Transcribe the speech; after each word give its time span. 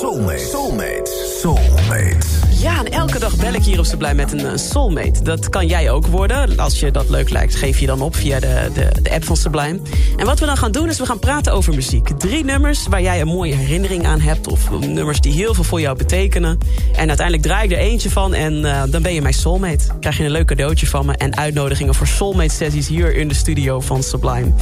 Soulmate. 0.00 0.38
Soulmate. 0.38 1.06
Soulmate. 1.42 2.49
Ja, 2.60 2.78
en 2.78 2.92
elke 2.92 3.18
dag 3.18 3.36
bel 3.36 3.52
ik 3.52 3.62
hier 3.62 3.78
op 3.78 3.84
Sublime 3.84 4.14
met 4.14 4.32
een 4.32 4.46
eh, 4.46 4.56
soulmate. 4.56 5.22
Dat 5.22 5.48
kan 5.48 5.66
jij 5.66 5.90
ook 5.90 6.06
worden. 6.06 6.58
Als 6.58 6.80
je 6.80 6.90
dat 6.90 7.08
leuk 7.08 7.30
lijkt, 7.30 7.54
geef 7.54 7.78
je 7.78 7.86
dan 7.86 8.02
op 8.02 8.16
via 8.16 8.40
de, 8.40 8.70
de, 8.74 9.02
de 9.02 9.10
app 9.10 9.24
van 9.24 9.36
Sublime. 9.36 9.78
En 10.16 10.26
wat 10.26 10.38
we 10.40 10.46
dan 10.46 10.56
gaan 10.56 10.72
doen, 10.72 10.88
is 10.88 10.98
we 10.98 11.06
gaan 11.06 11.18
praten 11.18 11.52
over 11.52 11.74
muziek. 11.74 12.08
Drie 12.08 12.44
nummers 12.44 12.86
waar 12.86 13.02
jij 13.02 13.20
een 13.20 13.26
mooie 13.26 13.54
herinnering 13.54 14.06
aan 14.06 14.20
hebt... 14.20 14.48
of 14.48 14.70
nummers 14.70 15.20
die 15.20 15.32
heel 15.32 15.54
veel 15.54 15.64
voor 15.64 15.80
jou 15.80 15.96
betekenen. 15.96 16.58
En 16.96 17.08
uiteindelijk 17.08 17.46
draai 17.46 17.64
ik 17.64 17.72
er 17.72 17.78
eentje 17.78 18.10
van 18.10 18.34
en 18.34 18.54
uh, 18.54 18.82
dan 18.88 19.02
ben 19.02 19.14
je 19.14 19.22
mijn 19.22 19.34
soulmate. 19.34 19.86
Krijg 20.00 20.16
je 20.16 20.24
een 20.24 20.30
leuk 20.30 20.46
cadeautje 20.46 20.86
van 20.86 21.06
me... 21.06 21.12
en 21.12 21.36
uitnodigingen 21.36 21.94
voor 21.94 22.06
soulmate-sessies 22.06 22.88
hier 22.88 23.16
in 23.16 23.28
de 23.28 23.34
studio 23.34 23.80
van 23.80 24.02
Sublime. 24.02 24.52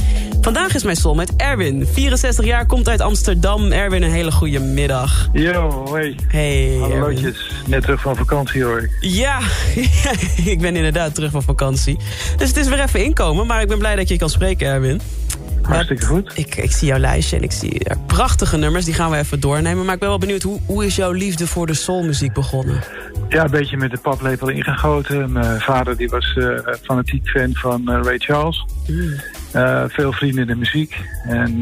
Vandaag 0.41 0.75
is 0.75 0.83
mijn 0.83 0.97
soulmate 0.97 1.33
Erwin. 1.37 1.87
64 1.91 2.45
jaar, 2.45 2.65
komt 2.65 2.89
uit 2.89 3.01
Amsterdam. 3.01 3.71
Erwin, 3.71 4.03
een 4.03 4.11
hele 4.11 4.31
goede 4.31 4.59
middag. 4.59 5.29
Yo, 5.33 5.87
hey. 5.91 6.15
Hey, 6.27 6.77
Hallootjes. 6.79 7.51
Net 7.65 7.87
terug 7.89 8.03
van 8.03 8.25
vakantie 8.25 8.63
hoor. 8.63 8.89
Ja, 8.99 9.39
ik 10.53 10.59
ben 10.61 10.75
inderdaad 10.75 11.15
terug 11.15 11.31
van 11.31 11.43
vakantie. 11.43 11.97
Dus 12.37 12.47
het 12.47 12.57
is 12.57 12.67
weer 12.67 12.79
even 12.79 13.03
inkomen, 13.03 13.47
maar 13.47 13.61
ik 13.61 13.67
ben 13.67 13.77
blij 13.77 13.95
dat 13.95 14.07
je 14.07 14.17
kan 14.17 14.29
spreken, 14.29 14.67
Erwin. 14.67 15.01
Hartstikke 15.61 16.05
goed. 16.05 16.37
Ik, 16.37 16.55
ik 16.55 16.71
zie 16.71 16.87
jouw 16.87 16.97
lijstje 16.97 17.37
en 17.37 17.43
ik 17.43 17.51
zie 17.51 17.75
ja, 17.77 17.95
prachtige 18.07 18.57
nummers. 18.57 18.85
Die 18.85 18.93
gaan 18.93 19.11
we 19.11 19.17
even 19.17 19.39
doornemen. 19.39 19.85
Maar 19.85 19.93
ik 19.93 19.99
ben 19.99 20.09
wel 20.09 20.17
benieuwd, 20.17 20.41
hoe, 20.41 20.59
hoe 20.65 20.85
is 20.85 20.95
jouw 20.95 21.11
liefde 21.11 21.47
voor 21.47 21.67
de 21.67 21.73
soulmuziek 21.73 22.33
begonnen? 22.33 22.83
Ja, 23.29 23.43
een 23.43 23.51
beetje 23.51 23.77
met 23.77 23.91
de 23.91 23.97
paplepel 23.97 24.49
ingegoten. 24.49 25.31
Mijn 25.31 25.61
vader 25.61 25.97
die 25.97 26.09
was 26.09 26.35
uh, 26.37 26.59
fanatiek 26.81 27.27
fan 27.27 27.53
van 27.53 27.81
uh, 27.85 27.99
Ray 28.03 28.17
Charles. 28.17 28.65
Mm. 28.87 29.13
Uh, 29.55 29.83
veel 29.87 30.11
vrienden 30.11 30.41
in 30.41 30.47
de 30.47 30.55
muziek. 30.55 30.95
En 31.23 31.57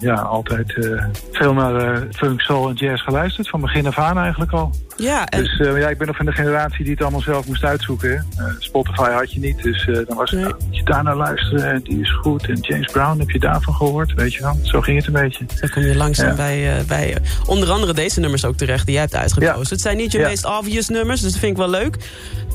ja, 0.00 0.14
altijd 0.14 0.88
veel 1.32 1.54
naar 1.54 2.06
funk, 2.10 2.40
soul 2.40 2.68
en 2.68 2.74
jazz 2.74 3.04
geluisterd. 3.04 3.48
Van 3.48 3.60
begin 3.60 3.86
af 3.86 3.98
aan 3.98 4.18
eigenlijk 4.18 4.52
al. 4.52 4.70
Ja, 4.96 5.26
en... 5.26 5.42
Dus 5.42 5.56
ja, 5.56 5.88
ik 5.88 5.98
ben 5.98 6.06
nog 6.06 6.16
van 6.16 6.26
de 6.26 6.32
generatie 6.32 6.82
die 6.84 6.92
het 6.92 7.02
allemaal 7.02 7.20
zelf 7.20 7.46
moest 7.46 7.64
uitzoeken. 7.64 8.26
Spotify 8.58 9.10
had 9.10 9.32
je 9.32 9.40
niet, 9.40 9.62
dus 9.62 9.88
dan 10.06 10.16
was 10.16 10.30
het, 10.30 10.40
nee. 10.40 10.52
je 10.70 10.82
daar 10.84 11.02
naar 11.02 11.16
luisteren. 11.16 11.72
En 11.72 11.80
die 11.82 12.00
is 12.00 12.12
goed. 12.12 12.48
En 12.48 12.58
James 12.60 12.92
Brown, 12.92 13.18
heb 13.18 13.30
je 13.30 13.38
daarvan 13.38 13.74
gehoord? 13.74 14.14
Weet 14.14 14.34
je 14.34 14.42
wel? 14.42 14.58
Zo 14.62 14.80
ging 14.80 14.96
het 14.96 15.06
een 15.06 15.22
beetje. 15.22 15.44
Zo 15.54 15.66
kom 15.70 15.82
je 15.82 15.96
langzaam 15.96 16.28
ja. 16.28 16.34
bij, 16.34 16.84
bij 16.86 17.16
onder 17.46 17.70
andere 17.70 17.94
deze 17.94 18.20
nummers 18.20 18.44
ook 18.44 18.56
terecht 18.56 18.84
die 18.84 18.94
jij 18.94 19.02
hebt 19.02 19.14
uitgekozen. 19.14 19.62
Ja. 19.62 19.68
Het 19.68 19.80
zijn 19.80 19.96
niet 19.96 20.12
je 20.12 20.18
ja. 20.18 20.28
meest 20.28 20.44
obvious 20.44 20.88
nummers, 20.88 21.20
dus 21.20 21.30
dat 21.30 21.40
vind 21.40 21.52
ik 21.52 21.58
wel 21.58 21.70
leuk. 21.70 21.96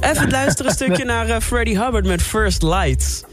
Even 0.01 0.29
luisteren 0.29 0.71
een 0.71 0.77
stukje 0.81 1.05
naar 1.05 1.41
Freddie 1.41 1.79
Hubbard 1.79 2.05
met 2.05 2.21
First 2.21 2.63
Lights. 2.63 3.23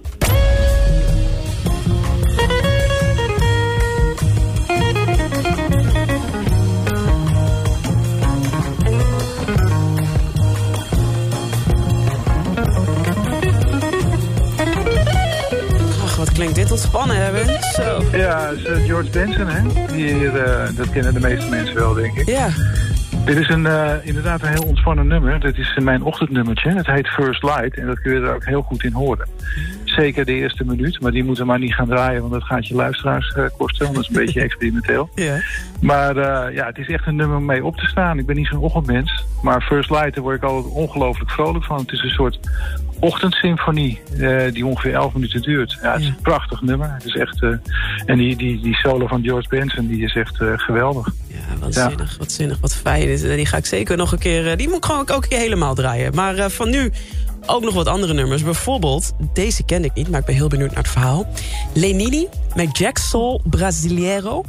Klinkt 16.41 16.59
dit 16.59 16.71
ontspannen 16.71 17.17
hebben. 17.17 17.63
Zo. 17.63 18.03
Ja, 18.17 18.49
is 18.49 18.67
uh, 18.67 18.85
George 18.85 19.11
Benson, 19.11 19.47
hè? 19.47 19.87
Die, 19.93 20.15
uh, 20.15 20.33
dat 20.77 20.91
kennen 20.91 21.15
de 21.15 21.21
meeste 21.21 21.49
mensen 21.49 21.75
wel, 21.75 21.95
denk 21.95 22.17
ik. 22.17 22.29
Ja. 22.29 22.49
Dit 23.25 23.37
is 23.37 23.49
een, 23.49 23.65
uh, 23.65 23.93
inderdaad 24.03 24.43
een 24.43 24.49
heel 24.49 24.63
ontspannen 24.63 25.07
nummer. 25.07 25.41
Dit 25.41 25.59
is 25.59 25.79
mijn 25.83 26.03
ochtendnummertje. 26.03 26.71
Het 26.71 26.87
heet 26.87 27.09
First 27.09 27.43
Light 27.43 27.77
en 27.79 27.87
dat 27.87 28.01
kun 28.01 28.13
je 28.13 28.21
er 28.21 28.35
ook 28.35 28.45
heel 28.45 28.63
goed 28.63 28.85
in 28.85 28.93
horen. 28.93 29.29
Zeker 29.85 30.25
de 30.25 30.33
eerste 30.33 30.65
minuut, 30.65 31.01
maar 31.01 31.13
die 31.13 31.25
moeten 31.25 31.47
maar 31.47 31.59
niet 31.59 31.75
gaan 31.75 31.89
draaien... 31.89 32.21
want 32.21 32.33
dat 32.33 32.45
gaat 32.45 32.67
je 32.67 32.75
luisteraars 32.75 33.35
uh, 33.39 33.45
kosten, 33.57 33.93
dat 33.93 34.03
is 34.03 34.09
een 34.09 34.15
beetje 34.15 34.41
experimenteel. 34.49 35.11
Ja. 35.15 35.41
Maar 35.81 36.17
uh, 36.17 36.55
ja, 36.55 36.67
het 36.67 36.79
is 36.79 36.89
echt 36.89 37.07
een 37.07 37.17
nummer 37.17 37.37
om 37.37 37.45
mee 37.45 37.65
op 37.65 37.77
te 37.77 37.87
staan. 37.87 38.19
Ik 38.19 38.27
ben 38.27 38.37
niet 38.37 38.47
zo'n 38.47 38.59
ochtendmens, 38.59 39.25
maar 39.43 39.63
First 39.63 39.91
Light, 39.91 40.15
daar 40.15 40.23
word 40.23 40.37
ik 40.37 40.43
altijd 40.43 40.75
ongelooflijk 40.75 41.31
vrolijk 41.31 41.65
van. 41.65 41.79
Het 41.79 41.93
is 41.93 42.03
een 42.03 42.11
soort 42.11 42.39
ochtendsymfonie 43.01 44.01
uh, 44.17 44.53
die 44.53 44.67
ongeveer 44.67 44.95
11 44.95 45.13
minuten 45.13 45.43
duurt. 45.43 45.79
Ja, 45.83 45.93
het 45.93 46.01
is 46.01 46.07
ja. 46.07 46.13
een 46.13 46.23
prachtig 46.23 46.61
nummer. 46.61 46.93
Het 46.93 47.05
is 47.05 47.15
echt, 47.15 47.43
uh, 47.43 47.57
en 48.07 48.19
die, 48.19 48.37
die, 48.37 48.61
die 48.61 48.75
solo 48.75 49.07
van 49.07 49.23
George 49.23 49.49
Benson 49.49 49.87
die 49.87 50.05
is 50.05 50.15
echt 50.15 50.41
uh, 50.41 50.53
geweldig. 50.57 51.09
Ja, 51.27 51.59
wat 51.61 51.75
ja. 51.75 51.89
zinnig, 51.89 52.17
wat 52.19 52.33
zinnig, 52.33 52.59
wat 52.61 52.75
fijn. 52.75 53.17
Die 53.17 53.47
ga 53.47 53.57
ik 53.57 53.67
zeker 53.67 53.97
nog 53.97 54.13
een 54.13 54.19
keer, 54.19 54.57
die 54.57 54.69
moet 54.69 54.77
ik 54.77 54.85
gewoon 54.85 55.01
ook 55.01 55.11
een 55.11 55.29
keer 55.29 55.39
helemaal 55.39 55.75
draaien. 55.75 56.15
Maar 56.15 56.51
van 56.51 56.71
nu 56.71 56.93
ook 57.47 57.63
nog 57.63 57.75
wat 57.75 57.87
andere 57.87 58.15
nummers. 58.15 58.43
Bijvoorbeeld, 58.43 59.13
deze 59.33 59.65
ken 59.65 59.85
ik 59.85 59.95
niet, 59.95 60.09
maar 60.09 60.21
ik 60.21 60.27
ben 60.27 60.35
heel 60.35 60.49
benieuwd 60.49 60.71
naar 60.71 60.83
het 60.83 60.93
verhaal. 60.93 61.27
Lenini 61.75 62.27
met 62.55 62.79
Jack 62.79 62.99
Soul 62.99 63.41
Brasileiro. 63.45 64.45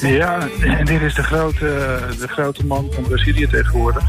Ja, 0.00 0.48
en 0.60 0.84
dit 0.84 1.00
is 1.00 1.14
de 1.14 1.22
grote, 1.22 1.98
de 2.18 2.28
grote 2.28 2.66
man 2.66 2.88
van 2.92 3.02
Brazilië 3.02 3.46
tegenwoordig. 3.46 4.04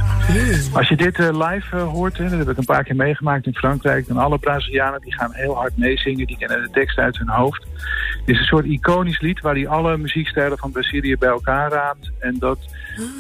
Als 0.73 0.87
je 0.87 0.95
dit 0.95 1.19
uh, 1.19 1.49
live 1.49 1.75
uh, 1.75 1.83
hoort, 1.83 2.17
hè, 2.17 2.29
dat 2.29 2.37
heb 2.37 2.49
ik 2.49 2.57
een 2.57 2.65
paar 2.65 2.83
keer 2.83 2.95
meegemaakt 2.95 3.45
in 3.45 3.55
Frankrijk... 3.55 4.07
dan 4.07 4.17
alle 4.17 4.37
Brazilianen 4.37 5.01
die 5.01 5.13
gaan 5.13 5.33
heel 5.33 5.55
hard 5.55 5.77
meezingen, 5.77 6.27
die 6.27 6.37
kennen 6.37 6.61
de 6.61 6.69
tekst 6.69 6.97
uit 6.97 7.17
hun 7.17 7.29
hoofd. 7.29 7.65
Het 8.19 8.29
is 8.29 8.39
een 8.39 8.45
soort 8.45 8.65
iconisch 8.65 9.19
lied 9.19 9.41
waar 9.41 9.53
hij 9.53 9.67
alle 9.67 9.97
muziekstijlen 9.97 10.57
van 10.57 10.71
Brazilië 10.71 11.17
bij 11.17 11.29
elkaar 11.29 11.71
raamt. 11.71 12.11
En 12.19 12.35
dat 12.39 12.59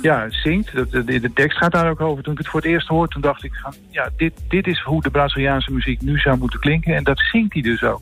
ja, 0.01 0.25
zingt. 0.29 0.75
Dat, 0.75 0.91
de, 0.91 1.03
de, 1.03 1.33
tekst 1.33 1.57
gaat 1.57 1.71
daar 1.71 1.89
ook 1.89 2.01
over. 2.01 2.23
Toen 2.23 2.33
ik 2.33 2.39
het 2.39 2.47
voor 2.47 2.61
het 2.61 2.69
eerst 2.69 2.87
hoorde, 2.87 3.13
toen 3.13 3.21
dacht 3.21 3.43
ik... 3.43 3.55
Van, 3.55 3.73
ja, 3.89 4.09
dit, 4.17 4.33
dit 4.47 4.67
is 4.67 4.79
hoe 4.79 5.01
de 5.01 5.09
Braziliaanse 5.09 5.71
muziek 5.71 6.01
nu 6.01 6.17
zou 6.17 6.37
moeten 6.37 6.59
klinken. 6.59 6.95
En 6.95 7.03
dat 7.03 7.19
zingt 7.19 7.53
hij 7.53 7.61
dus 7.61 7.83
ook. 7.83 8.01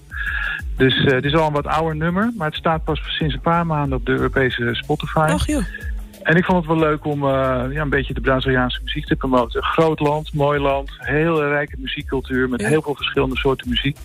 Dus 0.79 0.95
uh, 0.95 1.11
het 1.11 1.25
is 1.25 1.35
al 1.35 1.47
een 1.47 1.53
wat 1.53 1.67
ouder 1.67 1.95
nummer, 1.95 2.31
maar 2.37 2.47
het 2.47 2.55
staat 2.55 2.83
pas 2.83 3.01
sinds 3.17 3.33
een 3.33 3.41
paar 3.41 3.65
maanden 3.65 3.97
op 3.97 4.05
de 4.05 4.11
Europese 4.11 4.69
Spotify. 4.71 5.27
Ach, 5.31 5.47
joh. 5.47 5.63
En 6.23 6.35
ik 6.35 6.45
vond 6.45 6.57
het 6.57 6.67
wel 6.67 6.79
leuk 6.89 7.05
om 7.05 7.23
uh, 7.23 7.29
ja, 7.71 7.81
een 7.81 7.89
beetje 7.89 8.13
de 8.13 8.21
Braziliaanse 8.21 8.79
muziek 8.83 9.05
te 9.05 9.15
promoten. 9.15 9.63
Groot 9.63 9.99
land, 9.99 10.33
mooi 10.33 10.59
land, 10.59 10.89
heel 10.97 11.47
rijke 11.47 11.75
muziekcultuur 11.77 12.49
met 12.49 12.61
ja. 12.61 12.67
heel 12.67 12.81
veel 12.81 12.95
verschillende 12.95 13.37
soorten 13.37 13.69
muziek. 13.69 13.97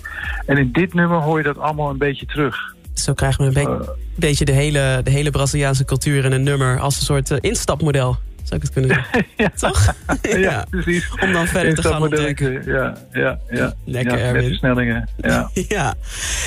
En 0.47 0.57
in 0.57 0.73
dit 0.73 0.95
nummer 0.95 1.19
hoor 1.19 1.39
je 1.39 1.45
dat 1.45 1.59
allemaal 1.59 1.91
een 1.91 1.99
beetje 1.99 2.27
terug. 2.27 2.75
Zo 2.95 3.13
krijgen 3.13 3.41
we 3.41 3.61
een 3.61 3.67
be 3.67 3.85
uh, 3.85 3.89
beetje 4.17 4.45
de 4.45 4.53
hele, 4.53 5.01
de 5.05 5.11
hele 5.11 5.31
Braziliaanse 5.31 5.85
cultuur 5.85 6.25
in 6.25 6.33
een 6.33 6.43
nummer 6.43 6.81
als 6.81 6.97
een 6.97 7.05
soort 7.05 7.31
instapmodel. 7.31 8.17
Zou 8.45 8.61
ik 8.61 8.63
het 8.63 8.73
kunnen 8.73 8.91
zeggen? 8.95 9.27
ja. 9.45 9.51
Toch? 9.57 9.95
ja, 10.23 10.37
ja, 10.51 10.67
precies. 10.71 11.11
Om 11.21 11.33
dan 11.33 11.47
verder 11.47 11.75
te 11.75 11.83
gaan 11.83 12.03
ontdekken. 12.03 12.63
Ja, 12.67 12.97
ja, 13.13 13.39
ja. 13.51 13.75
Lekker, 13.85 14.19
ja, 14.19 14.25
Erwin. 14.25 14.49
versnellingen, 14.49 15.09
ja. 15.17 15.51
ja. 15.69 15.95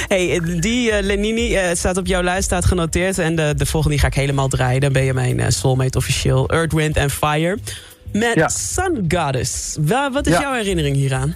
Hey, 0.07 0.42
die 0.60 0.92
uh, 0.92 0.98
Lenini 1.01 1.56
uh, 1.56 1.62
staat 1.74 1.98
op 1.98 2.07
jouw 2.07 2.22
lijst, 2.22 2.44
staat 2.44 2.66
genoteerd. 2.66 3.19
En 3.19 3.36
de, 3.36 3.54
de 3.57 3.66
volgende 3.66 3.95
die 3.95 4.06
ga 4.06 4.12
ik 4.12 4.13
helemaal 4.13 4.48
draaien. 4.48 4.81
Dan 4.81 4.92
ben 4.92 5.04
je 5.04 5.13
mijn 5.13 5.39
uh, 5.39 5.45
soulmate 5.48 5.98
officieel. 5.98 6.50
Earth, 6.50 6.74
Wind 6.74 6.98
and 6.98 7.12
Fire. 7.12 7.57
Met. 8.12 8.51
Sun 8.51 9.06
Goddess. 9.07 9.77
Wat 10.12 10.27
is 10.27 10.38
jouw 10.38 10.54
herinnering 10.54 10.95
hieraan? 10.95 11.36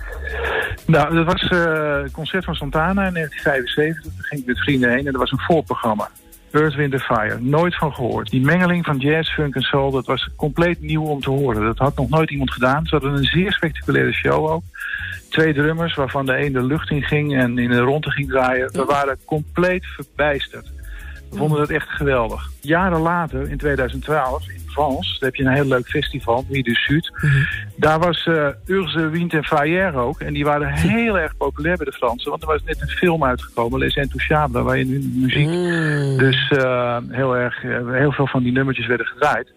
Nou, 0.86 1.15
dat 1.15 1.25
was 1.25 1.41
het 1.41 2.12
concert 2.12 2.44
van 2.44 2.56
Santana 2.56 3.06
in 3.07 3.13
1975. 3.13 4.03
Daar 4.03 4.25
ging 4.25 4.41
ik 4.41 4.47
met 4.47 4.59
vrienden 4.59 4.89
heen 4.89 5.06
en 5.06 5.12
dat 5.12 5.21
was 5.21 5.31
een 5.31 5.39
voorprogramma. 5.39 6.09
Earth, 6.51 6.75
Wind 6.75 7.01
Fire. 7.01 7.39
Nooit 7.39 7.75
van 7.75 7.94
gehoord. 7.94 8.30
Die 8.30 8.42
mengeling 8.42 8.86
van 8.86 8.98
jazz, 8.98 9.33
funk 9.33 9.56
en 9.56 9.62
soul, 9.62 9.92
dat 9.92 10.06
was 10.06 10.30
compleet 10.36 10.81
nieuw 10.81 11.03
om 11.03 11.21
te 11.21 11.30
horen. 11.30 11.63
Dat 11.63 11.77
had 11.77 11.95
nog 11.95 12.09
nooit 12.09 12.31
iemand 12.31 12.51
gedaan. 12.51 12.86
Ze 12.86 12.95
hadden 12.95 13.13
een 13.13 13.24
zeer 13.24 13.51
spectaculaire 13.51 14.13
show 14.13 14.50
ook. 14.50 14.63
Twee 15.30 15.53
drummers, 15.53 15.95
waarvan 15.95 16.25
de 16.25 16.45
een 16.45 16.53
de 16.53 16.63
lucht 16.63 16.89
in 16.89 17.03
ging 17.03 17.38
en 17.38 17.57
in 17.57 17.69
de 17.69 17.80
ronde 17.80 18.12
ging 18.12 18.30
draaien. 18.30 18.71
We 18.71 18.86
waren 18.86 19.18
compleet 19.25 19.86
verbijsterd. 19.86 20.71
We 21.30 21.38
vonden 21.38 21.57
dat 21.57 21.69
echt 21.69 21.89
geweldig. 21.89 22.50
Jaren 22.62 23.00
later, 23.00 23.50
in 23.50 23.57
2012, 23.57 24.50
in 24.50 24.61
Vence. 24.71 25.19
Daar 25.19 25.29
heb 25.29 25.35
je 25.35 25.44
een 25.44 25.53
heel 25.53 25.65
leuk 25.65 25.88
festival, 25.88 26.45
Nuit 26.50 26.65
du 26.65 26.73
Sud. 26.73 27.12
Daar 27.75 28.00
was 28.00 28.25
uh, 28.25 28.47
Urze 28.65 29.09
Wind 29.09 29.33
en 29.33 29.44
Fayer 29.44 29.95
ook. 29.95 30.19
En 30.19 30.33
die 30.33 30.44
waren 30.44 30.71
heel 30.71 31.19
erg 31.19 31.38
populair 31.38 31.77
bij 31.77 31.85
de 31.85 31.91
Fransen. 31.91 32.29
Want 32.29 32.41
er 32.41 32.47
was 32.47 32.63
net 32.63 32.81
een 32.81 32.88
film 32.88 33.23
uitgekomen, 33.23 33.79
Les 33.79 33.95
Intouchables, 33.95 34.63
waar 34.63 34.77
je 34.77 34.85
nu 34.85 35.12
muziek... 35.13 35.47
Mm. 35.47 36.18
Dus 36.18 36.51
uh, 36.51 36.97
heel, 37.09 37.35
erg, 37.35 37.62
heel 37.91 38.12
veel 38.12 38.27
van 38.27 38.44
die 38.44 38.51
nummertjes 38.51 38.88
werden 38.88 39.06
gedraaid. 39.06 39.53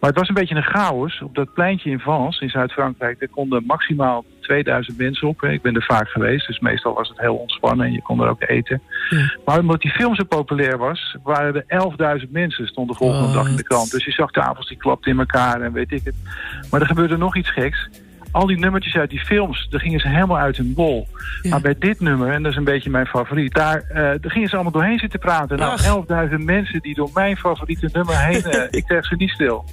Maar 0.00 0.10
het 0.10 0.18
was 0.18 0.28
een 0.28 0.34
beetje 0.34 0.54
een 0.54 0.62
chaos. 0.62 1.22
Op 1.22 1.34
dat 1.34 1.52
pleintje 1.52 1.90
in 1.90 1.98
Vence, 1.98 2.42
in 2.42 2.50
Zuid-Frankrijk, 2.50 3.18
daar 3.18 3.28
konden 3.28 3.64
maximaal 3.66 4.24
2000 4.48 4.98
mensen 4.98 5.28
op. 5.28 5.42
Ik 5.42 5.62
ben 5.62 5.74
er 5.74 5.82
vaak 5.82 6.08
geweest, 6.08 6.46
dus 6.46 6.58
meestal 6.58 6.94
was 6.94 7.08
het 7.08 7.20
heel 7.20 7.36
ontspannen 7.36 7.86
en 7.86 7.92
je 7.92 8.02
kon 8.02 8.20
er 8.20 8.28
ook 8.28 8.42
eten. 8.42 8.80
Ja. 9.10 9.34
Maar 9.44 9.58
omdat 9.58 9.80
die 9.80 9.90
film 9.90 10.14
zo 10.14 10.24
populair 10.24 10.78
was, 10.78 11.16
waren 11.22 11.64
er 11.66 12.20
11.000 12.24 12.30
mensen, 12.30 12.66
stond 12.66 12.88
de 12.88 12.94
volgende 12.94 13.24
Wat? 13.24 13.34
dag 13.34 13.48
in 13.48 13.56
de 13.56 13.62
krant. 13.62 13.90
Dus 13.90 14.04
je 14.04 14.10
zag 14.10 14.30
tafels 14.30 14.68
die 14.68 14.76
klapten 14.76 15.12
in 15.12 15.18
elkaar 15.18 15.60
en 15.60 15.72
weet 15.72 15.92
ik 15.92 16.04
het. 16.04 16.14
Maar 16.70 16.80
er 16.80 16.86
gebeurde 16.86 17.16
nog 17.16 17.36
iets 17.36 17.50
geks. 17.50 17.88
Al 18.30 18.46
die 18.46 18.58
nummertjes 18.58 18.94
uit 18.94 19.10
die 19.10 19.20
films, 19.20 19.66
daar 19.70 19.80
gingen 19.80 20.00
ze 20.00 20.08
helemaal 20.08 20.38
uit 20.38 20.56
hun 20.56 20.74
bol. 20.74 21.08
Ja. 21.42 21.50
Maar 21.50 21.60
bij 21.60 21.76
dit 21.78 22.00
nummer, 22.00 22.32
en 22.32 22.42
dat 22.42 22.52
is 22.52 22.58
een 22.58 22.64
beetje 22.64 22.90
mijn 22.90 23.06
favoriet, 23.06 23.54
daar, 23.54 23.82
eh, 23.82 23.94
daar 23.94 24.30
gingen 24.30 24.48
ze 24.48 24.54
allemaal 24.54 24.72
doorheen 24.72 24.98
zitten 24.98 25.18
praten. 25.18 25.58
Nou, 25.58 25.78
11.000 25.82 26.44
mensen 26.44 26.80
die 26.80 26.94
door 26.94 27.10
mijn 27.14 27.36
favoriete 27.36 27.88
nummer 27.92 28.18
heen, 28.18 28.42
eh, 28.42 28.62
ik 28.78 28.84
krijg 28.84 29.06
ze 29.06 29.14
niet 29.14 29.30
stil. 29.30 29.64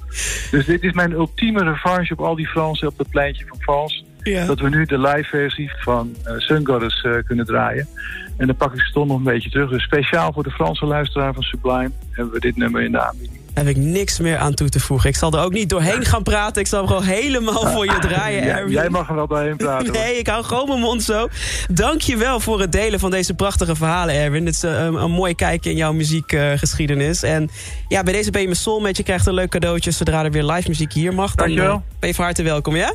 Dus 0.50 0.64
dit 0.66 0.82
is 0.82 0.92
mijn 0.92 1.12
ultieme 1.12 1.62
revanche 1.64 2.12
op 2.12 2.20
al 2.20 2.34
die 2.34 2.46
Fransen 2.46 2.88
op 2.88 2.98
het 2.98 3.10
pleintje 3.10 3.46
van 3.46 3.60
Frans. 3.60 4.04
Ja. 4.30 4.46
Dat 4.46 4.60
we 4.60 4.68
nu 4.68 4.84
de 4.84 4.98
live 4.98 5.24
versie 5.28 5.70
van 5.78 6.14
eh 6.24 6.32
Sun 6.36 6.66
Goddess 6.66 7.02
eh, 7.02 7.12
kunnen 7.26 7.46
draaien. 7.46 7.88
En 8.36 8.46
dan 8.46 8.56
pak 8.56 8.74
ik 8.74 8.80
ze 8.80 8.92
toch 8.92 9.06
nog 9.06 9.16
een 9.16 9.22
beetje 9.22 9.50
terug. 9.50 9.70
Dus 9.70 9.82
speciaal 9.82 10.32
voor 10.32 10.42
de 10.42 10.50
Franse 10.50 10.86
luisteraar 10.86 11.34
van 11.34 11.42
Sublime 11.42 11.90
hebben 12.10 12.34
we 12.34 12.40
dit 12.40 12.56
nummer 12.56 12.82
in 12.82 12.92
de 12.92 13.00
aanbieding. 13.00 13.40
Heb 13.54 13.66
ik 13.66 13.76
niks 13.76 14.18
meer 14.18 14.36
aan 14.38 14.54
toe 14.54 14.68
te 14.68 14.80
voegen. 14.80 15.08
Ik 15.08 15.16
zal 15.16 15.32
er 15.32 15.40
ook 15.44 15.52
niet 15.52 15.68
doorheen 15.68 16.04
gaan 16.04 16.22
praten. 16.22 16.60
Ik 16.62 16.66
zal 16.68 16.78
hem 16.78 16.88
gewoon 16.88 17.02
helemaal 17.02 17.66
voor 17.66 17.84
je 17.84 17.98
draaien, 18.08 18.44
Ja, 18.44 18.56
Erwin. 18.56 18.72
jij 18.72 18.88
mag 18.88 19.08
er 19.08 19.14
wel 19.14 19.26
doorheen 19.26 19.56
praten. 19.56 19.86
hoor. 19.86 19.96
Nee, 19.96 20.18
ik 20.18 20.26
hou 20.26 20.44
gewoon 20.44 20.68
mijn 20.68 20.80
mond 20.80 21.02
zo. 21.02 21.28
Dank 21.72 22.00
je 22.00 22.16
wel 22.16 22.40
voor 22.40 22.60
het 22.60 22.72
delen 22.72 23.00
van 23.00 23.10
deze 23.10 23.34
prachtige 23.34 23.76
verhalen, 23.76 24.14
Erwin. 24.14 24.46
Het 24.46 24.54
is 24.54 24.62
eh, 24.62 24.84
een, 24.84 24.94
een 24.94 25.10
mooi 25.10 25.34
kijkje 25.34 25.70
in 25.70 25.76
jouw 25.76 25.92
muziekgeschiedenis. 25.92 27.22
en 27.22 27.48
ja, 27.88 28.02
bij 28.02 28.12
deze 28.12 28.30
ben 28.30 28.40
je 28.40 28.46
mijn 28.46 28.58
soulmate. 28.58 28.94
Je 28.96 29.02
krijgt 29.02 29.26
een 29.26 29.34
leuk 29.34 29.50
cadeautje 29.50 29.90
zodra 29.90 30.24
er 30.24 30.30
weer 30.30 30.44
live 30.44 30.68
muziek 30.68 30.92
hier 30.92 31.14
mag. 31.14 31.34
Dan 31.34 31.46
Dankjewel. 31.46 31.82
ben 31.98 32.08
je 32.08 32.14
van 32.14 32.24
harte 32.24 32.42
welkom, 32.42 32.76
ja? 32.76 32.94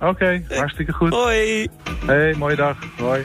Oké, 0.00 0.42
hartstikke 0.48 0.92
goed. 0.92 1.12
Hoi! 1.12 1.68
Hey, 2.06 2.34
mooie 2.36 2.56
dag. 2.56 2.76
Hoi. 2.98 3.24